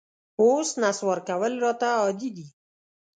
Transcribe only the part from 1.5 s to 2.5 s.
راته عادي دي